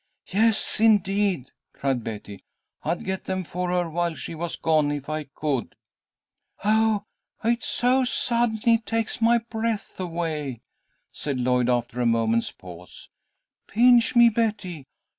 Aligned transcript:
"Yes, 0.31 0.79
indeed!" 0.79 1.51
cried 1.73 2.03
Betty. 2.03 2.39
"I'd 2.81 3.05
get 3.05 3.25
them 3.25 3.43
for 3.43 3.69
her 3.69 3.87
while 3.87 4.15
she 4.15 4.33
was 4.33 4.55
gone, 4.55 4.91
if 4.91 5.07
I 5.07 5.25
could." 5.25 5.75
"Oh, 6.65 7.03
it's 7.43 7.67
so 7.67 8.03
sudden, 8.03 8.61
it 8.67 8.87
takes 8.87 9.21
my 9.21 9.37
breath 9.37 9.99
away," 9.99 10.61
said 11.11 11.39
Lloyd, 11.39 11.69
after 11.69 12.01
a 12.01 12.07
moment's 12.07 12.51
pause. 12.51 13.09
"Pinch 13.67 14.15
me, 14.15 14.29
Betty! 14.29 14.87